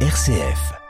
[0.00, 0.85] RCF.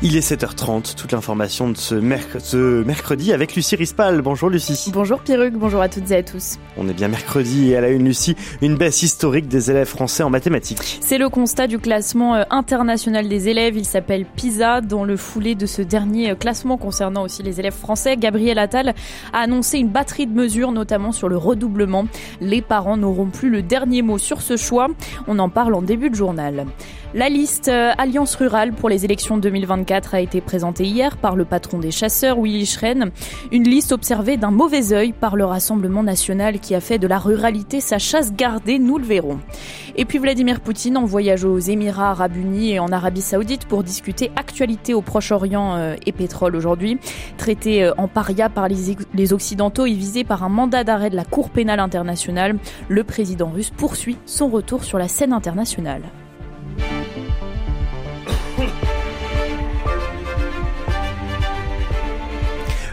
[0.00, 4.22] Il est 7h30, toute l'information de ce, mercredi avec Lucie Rispal.
[4.22, 4.92] Bonjour Lucie.
[4.92, 6.56] Bonjour Pierruc, bonjour à toutes et à tous.
[6.76, 10.22] On est bien mercredi et à la une Lucie, une baisse historique des élèves français
[10.22, 10.98] en mathématiques.
[11.00, 14.82] C'est le constat du classement euh, international des élèves, il s'appelle PISA.
[14.82, 18.94] Dans le foulé de ce dernier euh, classement concernant aussi les élèves français, Gabriel Attal
[19.32, 22.06] a annoncé une batterie de mesures, notamment sur le redoublement.
[22.40, 24.86] Les parents n'auront plus le dernier mot sur ce choix.
[25.26, 26.66] On en parle en début de journal.
[27.14, 31.44] La liste euh, Alliance Rurale pour les élections 2024 a été présentée hier par le
[31.46, 33.10] patron des chasseurs, Willy Schren.
[33.52, 37.18] Une liste observée d'un mauvais œil par le Rassemblement national qui a fait de la
[37.18, 39.38] ruralité sa chasse gardée, nous le verrons.
[39.96, 43.82] Et puis Vladimir Poutine en voyage aux Émirats arabes unis et en Arabie saoudite pour
[43.82, 46.98] discuter actualité au Proche-Orient euh, et pétrole aujourd'hui.
[47.38, 51.24] Traité euh, en paria par les Occidentaux et visé par un mandat d'arrêt de la
[51.24, 56.02] Cour pénale internationale, le président russe poursuit son retour sur la scène internationale.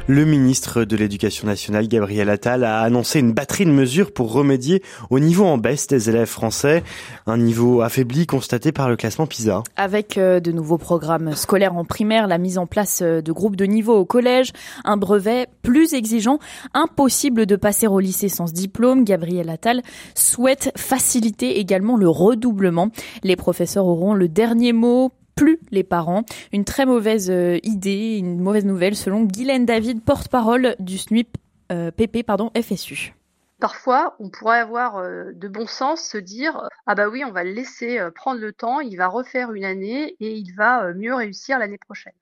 [0.08, 4.84] Le ministre de l'Éducation nationale, Gabriel Attal, a annoncé une batterie de mesures pour remédier
[5.10, 6.84] au niveau en baisse des élèves français,
[7.26, 9.64] un niveau affaibli constaté par le classement PISA.
[9.76, 13.56] Avec euh, de nouveaux programmes scolaires en primaire, la mise en place euh, de groupes
[13.56, 14.52] de niveau au collège,
[14.84, 16.38] un brevet plus exigeant,
[16.76, 19.82] impossible de passer au lycée sans diplôme, Gabriel Attal
[20.14, 22.92] souhaite faciliter également le redoublement.
[23.24, 26.24] Les professeurs auront le dernier mot plus les parents.
[26.52, 31.38] Une très mauvaise euh, idée, une mauvaise nouvelle selon Guylaine David, porte-parole du SNUIP
[31.70, 33.14] PP euh, pardon, FSU.
[33.60, 37.44] Parfois, on pourrait avoir euh, de bon sens se dire ah bah oui, on va
[37.44, 41.60] le laisser prendre le temps, il va refaire une année et il va mieux réussir
[41.60, 42.14] l'année prochaine.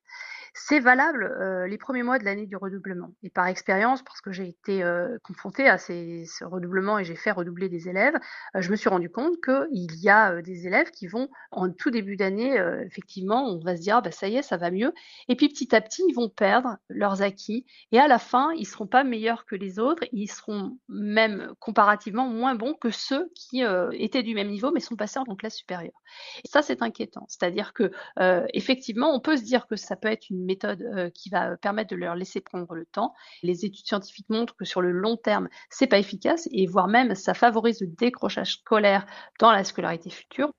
[0.55, 3.09] C'est valable euh, les premiers mois de l'année du redoublement.
[3.23, 7.15] Et par expérience, parce que j'ai été euh, confrontée à ces, ce redoublement et j'ai
[7.15, 8.15] fait redoubler des élèves,
[8.55, 11.89] euh, je me suis rendu compte qu'il y a des élèves qui vont, en tout
[11.89, 14.93] début d'année, effectivement, on va se dire, ah, bah, ça y est, ça va mieux.
[15.27, 17.65] Et puis petit à petit, ils vont perdre leurs acquis.
[17.91, 20.03] Et à la fin, ils seront pas meilleurs que les autres.
[20.11, 23.63] Ils seront même comparativement moins bons que ceux qui
[23.93, 25.99] étaient du même niveau, mais sont passés en classe supérieure.
[26.43, 27.25] Et ça, c'est inquiétant.
[27.27, 27.91] C'est-à-dire que,
[28.53, 31.91] effectivement, on peut se dire que ça peut être une méthode euh, qui va permettre
[31.91, 33.13] de leur laisser prendre le temps.
[33.41, 37.15] Les études scientifiques montrent que sur le long terme, c'est pas efficace et voire même
[37.15, 39.05] ça favorise le décrochage scolaire
[39.39, 40.51] dans la scolarité future.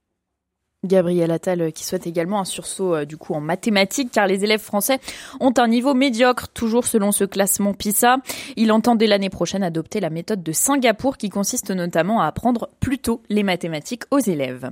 [0.84, 4.44] Gabriel Attal euh, qui souhaite également un sursaut euh, du coup en mathématiques car les
[4.44, 4.98] élèves français
[5.40, 8.18] ont un niveau médiocre toujours selon ce classement PISA.
[8.56, 12.68] Il entend dès l'année prochaine adopter la méthode de Singapour qui consiste notamment à apprendre
[12.80, 14.70] plus tôt les mathématiques aux élèves.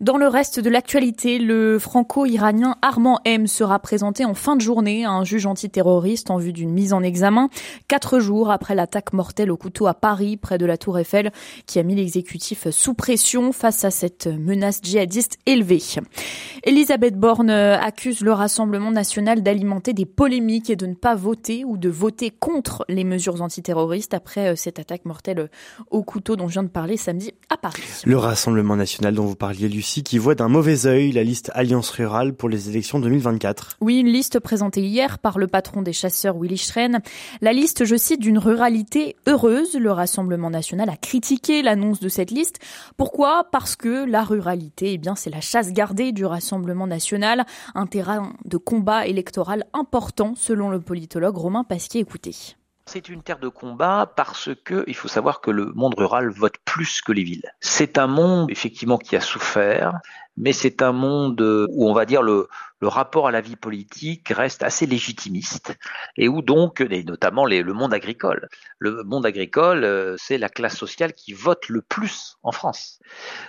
[0.00, 5.04] Dans le reste de l'actualité, le franco-iranien Armand M sera présenté en fin de journée
[5.04, 7.50] à un juge antiterroriste en vue d'une mise en examen
[7.88, 11.32] quatre jours après l'attaque mortelle au couteau à Paris près de la Tour Eiffel
[11.66, 15.80] qui a mis l'exécutif sous pression face à cette menace djihadiste élevé.
[16.62, 21.78] Elisabeth Borne accuse le Rassemblement national d'alimenter des polémiques et de ne pas voter ou
[21.78, 25.48] de voter contre les mesures antiterroristes après euh, cette attaque mortelle
[25.90, 27.82] au couteau dont je viens de parler samedi à Paris.
[28.04, 31.90] Le Rassemblement national dont vous parliez, Lucie, qui voit d'un mauvais œil la liste Alliance
[31.90, 33.78] Rurale pour les élections 2024.
[33.80, 37.00] Oui, une liste présentée hier par le patron des chasseurs Willy Schren.
[37.40, 39.74] La liste, je cite, d'une ruralité heureuse.
[39.74, 42.58] Le Rassemblement national a critiqué l'annonce de cette liste.
[42.96, 43.48] Pourquoi?
[43.50, 48.32] Parce que la ruralité, eh bien, c'est la chasse gardée du Rassemblement national, un terrain
[48.44, 52.00] de combat électoral important selon le politologue Romain Pasquier.
[52.00, 52.34] Écoutez.
[52.86, 56.56] C'est une terre de combat parce que il faut savoir que le monde rural vote
[56.64, 57.54] plus que les villes.
[57.60, 60.00] C'est un monde effectivement qui a souffert,
[60.40, 61.40] mais c'est un monde
[61.70, 62.48] où on va dire le,
[62.80, 65.76] le rapport à la vie politique reste assez légitimiste
[66.16, 68.48] et où donc, et notamment le monde agricole,
[68.78, 72.98] le monde agricole, euh, c'est la classe sociale qui vote le plus en France.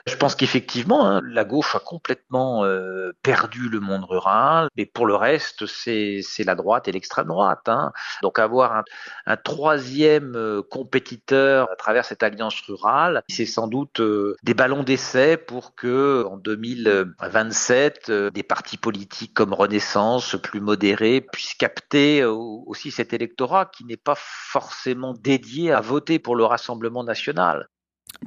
[0.06, 5.06] Je pense qu'effectivement, hein, la gauche a complètement euh, perdu le monde rural, mais pour
[5.06, 7.68] le reste, c'est la droite et l'extrême droite.
[7.68, 7.94] Hein.
[8.22, 8.84] Donc avoir un,
[9.26, 14.02] un troisième euh, compétiteur à travers cette alliance rurale, c'est sans doute
[14.44, 16.38] des ballons d'essai pour que en
[16.84, 23.86] 2027, des partis politiques comme Renaissance, plus modéré, puisse capter euh, aussi cet électorat qui
[23.86, 27.70] n'est pas forcément dédié à voter pour le Rassemblement national.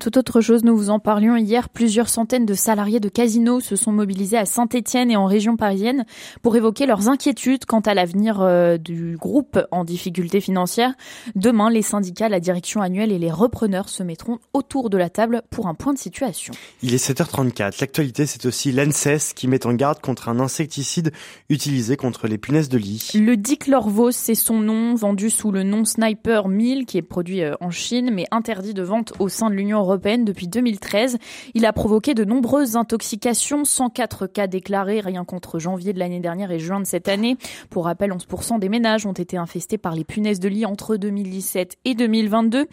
[0.00, 3.76] Toute autre chose, nous vous en parlions hier, plusieurs centaines de salariés de casinos se
[3.76, 6.04] sont mobilisés à Saint-Étienne et en région parisienne
[6.42, 10.94] pour évoquer leurs inquiétudes quant à l'avenir euh, du groupe en difficulté financière.
[11.36, 15.42] Demain, les syndicats, la direction annuelle et les repreneurs se mettront autour de la table
[15.48, 16.54] pour un point de situation.
[16.82, 17.80] Il est 7h34.
[17.80, 21.12] L'actualité, c'est aussi l'ANSES qui met en garde contre un insecticide
[21.48, 23.12] utilisé contre les punaises de lit.
[23.14, 27.54] Le diclorvos, c'est son nom, vendu sous le nom Sniper 1000 qui est produit euh,
[27.60, 31.18] en Chine mais interdit de vente au sein de l'Union européenne depuis 2013.
[31.54, 36.50] Il a provoqué de nombreuses intoxications, 104 cas déclarés rien qu'entre janvier de l'année dernière
[36.50, 37.36] et juin de cette année.
[37.70, 41.76] Pour rappel, 11% des ménages ont été infestés par les punaises de lit entre 2017
[41.84, 42.66] et 2022.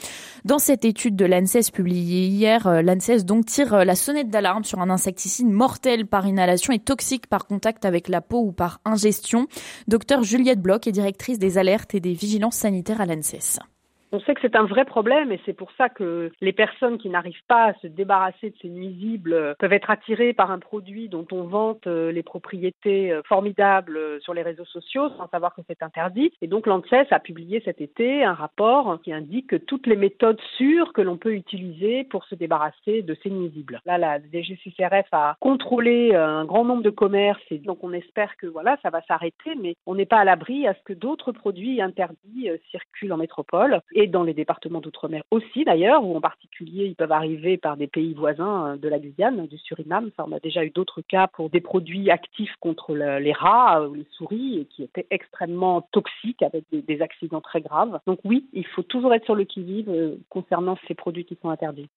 [0.46, 4.64] Dans cette étude de l'ANSES publiée hier, euh, l'ANSES donc tire euh, la sonnette d'alarme
[4.64, 8.80] sur un insecticide mortel par inhalation et toxique par contact avec la peau ou par
[8.86, 9.48] ingestion.
[9.88, 13.60] Docteur Juliette Bloch est directrice des alertes et des vigilances sanitaires à l'ANSES.
[14.14, 17.08] On sait que c'est un vrai problème et c'est pour ça que les personnes qui
[17.08, 21.26] n'arrivent pas à se débarrasser de ces nuisibles peuvent être attirées par un produit dont
[21.32, 25.62] on vante euh, les propriétés euh, formidables euh, sur les réseaux sociaux sans savoir que
[25.66, 26.34] c'est interdit.
[26.42, 30.92] Et donc l'ANSES a publié cet été un rapport qui indique toutes les méthodes sûres
[30.92, 33.80] que l'on peut utiliser pour se débarrasser de ces nuisibles.
[33.86, 38.48] Là, la DGCCRF a contrôlé un grand nombre de commerces et donc on espère que
[38.48, 41.82] voilà, ça va s'arrêter, mais on n'est pas à l'abri à ce que d'autres produits
[41.82, 47.12] interdits circulent en métropole dans les départements d'outre-mer aussi d'ailleurs, où en particulier ils peuvent
[47.12, 50.12] arriver par des pays voisins euh, de la Guyane, du Suriname.
[50.18, 53.94] Ça, on a déjà eu d'autres cas pour des produits actifs contre les rats ou
[53.94, 58.00] les souris qui étaient extrêmement toxiques avec des, accidents très graves.
[58.06, 61.50] Donc oui, il faut toujours être sur le qui-vive euh, concernant ces produits qui sont
[61.50, 61.90] interdits.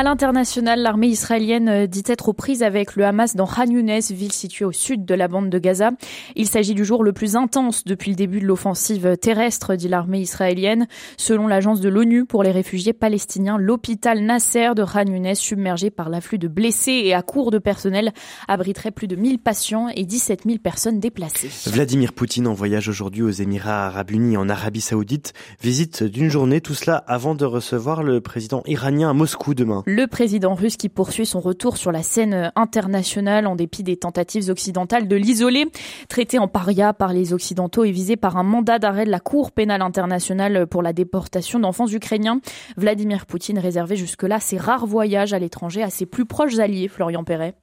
[0.00, 4.00] À l'international, l'armée israélienne euh, dit être aux prises avec le Hamas dans Khan Younes,
[4.12, 5.90] ville située au sud de la bande de Gaza.
[6.36, 10.20] Il s'agit du jour le plus intense depuis le début de l'offensive terrestre, dit l'armée
[10.20, 10.86] israélienne.
[11.18, 16.08] Selon l'agence de l'ONU pour les réfugiés palestiniens, l'hôpital Nasser de Khan Younes, submergé par
[16.08, 18.14] l'afflux de blessés et à court de personnel,
[18.48, 21.50] abriterait plus de 1000 patients et 17 000 personnes déplacées.
[21.66, 25.34] Vladimir Poutine en voyage aujourd'hui aux Émirats arabes unis en Arabie saoudite.
[25.60, 29.84] Visite d'une journée, tout cela avant de recevoir le président iranien à Moscou demain.
[29.92, 34.48] Le président russe qui poursuit son retour sur la scène internationale en dépit des tentatives
[34.48, 35.66] occidentales de l'isoler,
[36.08, 39.50] traité en paria par les Occidentaux et visé par un mandat d'arrêt de la Cour
[39.50, 42.40] pénale internationale pour la déportation d'enfants ukrainiens.
[42.76, 47.24] Vladimir Poutine réservait jusque-là ses rares voyages à l'étranger à ses plus proches alliés, Florian
[47.24, 47.56] Perret.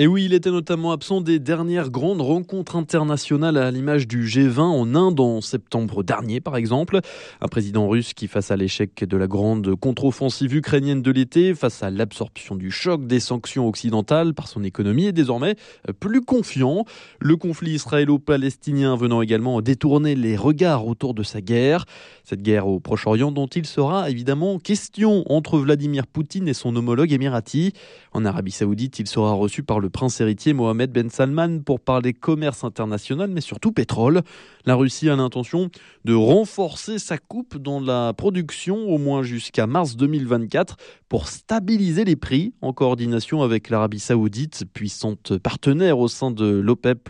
[0.00, 4.58] Et oui, il était notamment absent des dernières grandes rencontres internationales à l'image du G20
[4.58, 6.98] en Inde en septembre dernier, par exemple.
[7.40, 11.84] Un président russe qui, face à l'échec de la grande contre-offensive ukrainienne de l'été, face
[11.84, 15.54] à l'absorption du choc des sanctions occidentales par son économie, est désormais
[16.00, 16.84] plus confiant.
[17.20, 21.84] Le conflit israélo-palestinien venant également détourner les regards autour de sa guerre.
[22.24, 27.12] Cette guerre au Proche-Orient dont il sera évidemment question entre Vladimir Poutine et son homologue
[27.12, 27.74] émirati.
[28.12, 32.12] En Arabie Saoudite, il sera reçu par le prince héritier Mohamed Ben Salman pour parler
[32.12, 34.22] commerce international, mais surtout pétrole.
[34.66, 35.70] La Russie a l'intention
[36.04, 40.76] de renforcer sa coupe dans la production au moins jusqu'à mars 2024
[41.14, 47.08] pour stabiliser les prix en coordination avec l'Arabie Saoudite, puissante partenaire au sein de l'OPEP+.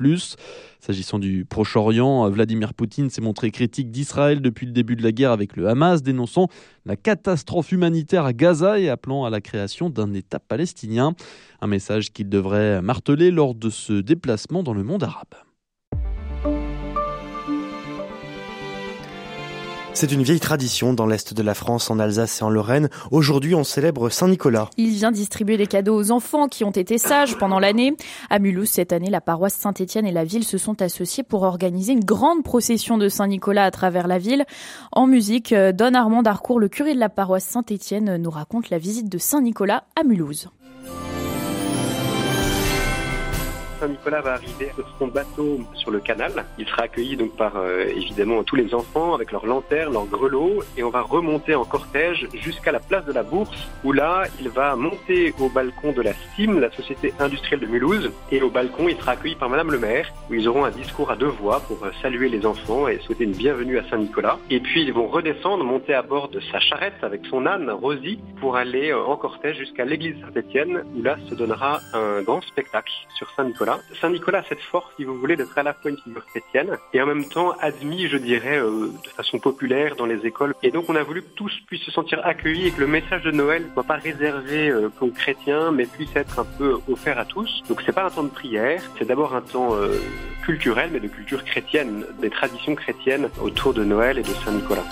[0.79, 5.33] S'agissant du Proche-Orient, Vladimir Poutine s'est montré critique d'Israël depuis le début de la guerre
[5.33, 6.49] avec le Hamas, dénonçant
[6.85, 11.15] la catastrophe humanitaire à Gaza et appelant à la création d'un État palestinien.
[11.63, 15.35] Un message qu'il devrait marteler lors de ce déplacement dans le monde arabe.
[19.97, 22.89] C'est une vieille tradition dans l'Est de la France, en Alsace et en Lorraine.
[23.13, 24.69] Aujourd'hui, on célèbre Saint-Nicolas.
[24.77, 27.97] Il vient distribuer des cadeaux aux enfants qui ont été sages pendant l'année.
[28.29, 31.93] À Mulhouse, cette année, la paroisse Saint-Étienne et la ville se sont associés pour organiser
[31.93, 34.45] une grande procession de Saint-Nicolas à travers la ville.
[34.91, 39.09] En musique, Don Armand Darcourt, le curé de la paroisse Saint-Étienne, nous raconte la visite
[39.09, 40.49] de Saint-Nicolas à Mulhouse.
[43.85, 46.47] Saint-Nicolas va arriver sur son bateau sur le canal.
[46.59, 50.63] Il sera accueilli donc par euh, évidemment tous les enfants avec leurs lanternes, leurs grelots
[50.79, 53.51] et on va remonter en cortège jusqu'à la place de la Bourse
[53.85, 58.11] où là il va monter au balcon de la STIM, la Société industrielle de Mulhouse
[58.33, 61.11] et au balcon il sera accueilli par Madame le maire où ils auront un discours
[61.11, 64.39] à deux voix pour euh, saluer les enfants et souhaiter une bienvenue à Saint-Nicolas.
[64.49, 68.19] Et puis ils vont redescendre, monter à bord de sa charrette avec son âne Rosie
[68.41, 72.91] pour aller euh, en cortège jusqu'à l'église Saint-Étienne où là se donnera un grand spectacle
[73.15, 73.74] sur Saint-Nicolas.
[74.01, 77.01] Saint-Nicolas a cette force, si vous voulez, d'être à la fois une figure chrétienne et
[77.01, 80.55] en même temps admis, je dirais, euh, de façon populaire dans les écoles.
[80.63, 83.23] Et donc on a voulu que tous puissent se sentir accueillis et que le message
[83.23, 87.19] de Noël ne soit pas réservé euh, aux chrétiens, mais puisse être un peu offert
[87.19, 87.63] à tous.
[87.69, 89.99] Donc c'est pas un temps de prière, c'est d'abord un temps euh,
[90.45, 94.85] culturel, mais de culture chrétienne, des traditions chrétiennes autour de Noël et de Saint-Nicolas.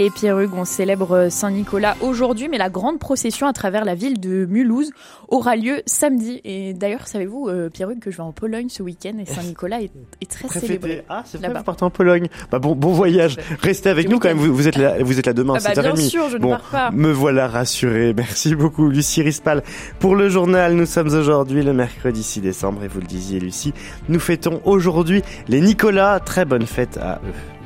[0.00, 4.46] Et Pierre-Hugues, on célèbre Saint-Nicolas aujourd'hui, mais la grande procession à travers la ville de
[4.46, 4.92] Mulhouse
[5.26, 6.40] aura lieu samedi.
[6.44, 9.90] Et d'ailleurs, savez-vous, euh, Pierre-Hugues, que je vais en Pologne ce week-end et Saint-Nicolas est,
[10.30, 11.04] très, célébré.
[11.08, 12.28] Ah, c'est vrai, vous partez en Pologne.
[12.52, 13.38] Bah, bon, bon voyage.
[13.60, 14.38] Restez avec nous quand même.
[14.38, 16.70] Vous, êtes là, vous êtes là demain, ah bah, Bien sûr, je bon, ne pars
[16.70, 16.90] pas.
[16.92, 18.14] Me voilà rassuré.
[18.16, 19.64] Merci beaucoup, Lucie Rispal.
[19.98, 23.74] Pour le journal, nous sommes aujourd'hui le mercredi 6 décembre et vous le disiez, Lucie,
[24.08, 26.20] nous fêtons aujourd'hui les Nicolas.
[26.20, 27.57] Très bonne fête à eux.